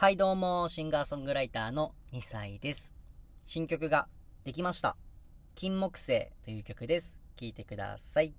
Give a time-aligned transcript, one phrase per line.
[0.00, 2.92] はいどうも、シンガーソングライターの2歳です。
[3.46, 4.06] 新曲が
[4.44, 4.96] できました。
[5.56, 7.18] 金木星という曲です。
[7.36, 8.32] 聴いてください。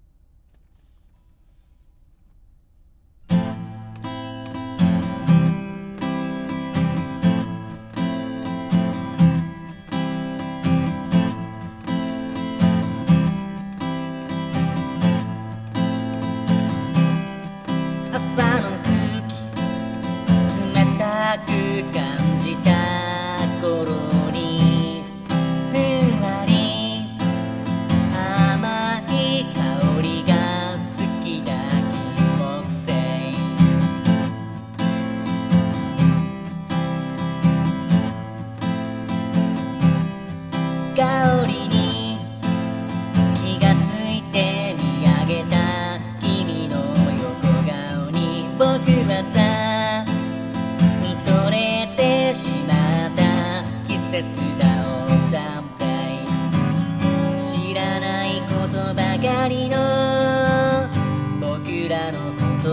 [62.00, 62.70] らのこと。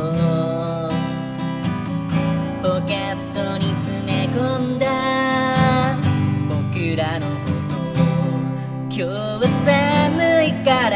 [2.62, 5.96] ポケットに詰め込んだ
[6.48, 8.04] 僕らのことを
[8.88, 10.94] 今日は寒いから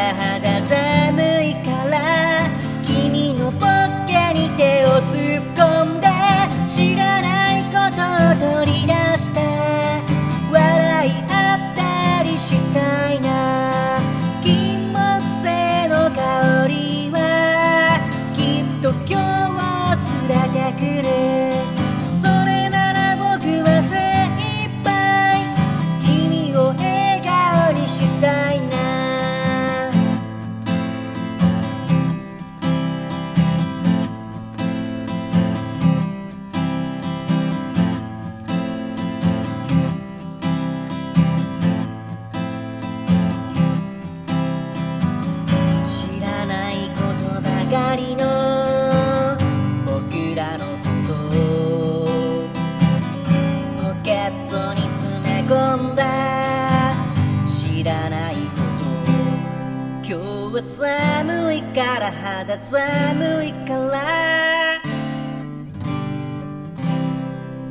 [60.21, 64.83] は寒いから肌寒いから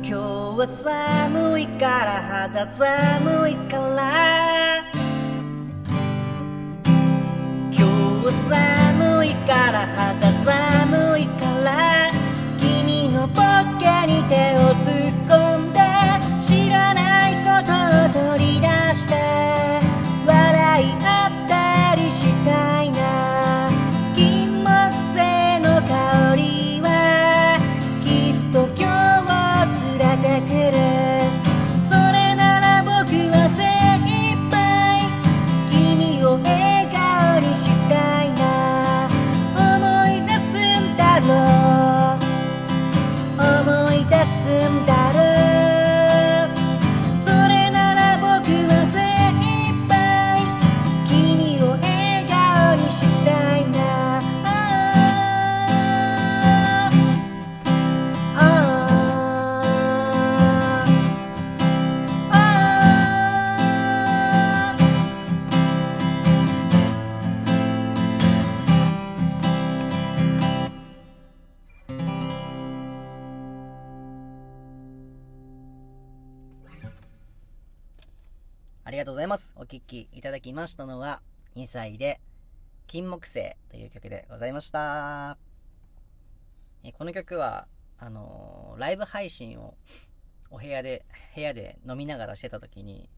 [0.02, 0.14] 今日
[0.58, 4.82] は寒いから肌寒いから。
[7.70, 7.82] 今日
[8.24, 10.44] は寒いから肌寒い。
[10.50, 10.59] から
[78.90, 79.54] ありがとうございます。
[79.54, 81.22] お聴きいただきましたのは、
[81.54, 82.20] 2歳で、
[82.88, 85.38] 金木犀という曲でございました。
[86.82, 87.68] えこの曲は、
[88.00, 89.76] あのーライブ配信を
[90.50, 91.04] お部屋で、
[91.36, 93.08] 部屋で飲みながらしてた時に、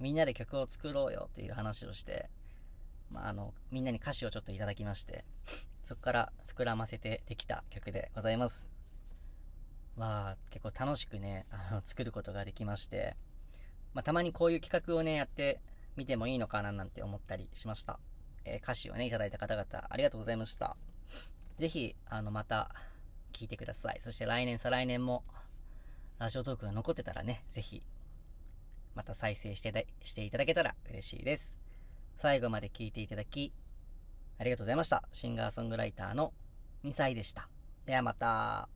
[0.00, 2.28] みんなで曲を作ろうよっていう話をして、
[3.08, 5.24] まあ、あの、みんなに歌詞をちょっといただきまして、
[5.84, 8.68] そこから膨らませてできた曲でございます。
[9.96, 13.14] まあ、結構楽しくね、あの、作ることができまして、
[13.94, 15.60] まあ、たまにこういう企画をね、やって
[15.96, 17.98] みてもいいのかななんて思ったりしました。
[18.44, 20.76] えー歌詞をね、いただいた方々、ありがとうございました。
[21.58, 22.74] ぜひ、あの、また、
[23.32, 23.98] 聞いてください。
[24.00, 25.24] そして来年、再来年も、
[26.18, 27.82] ラジオトークが残ってたらね、ぜひ、
[28.94, 31.58] また再生してしていただけたら嬉しいです。
[32.16, 33.52] 最後まで聞いていただき、
[34.38, 35.02] ありがとうございました。
[35.12, 36.32] シンガーソングライターの
[36.84, 37.48] 2歳でした。
[37.86, 38.68] ではまた。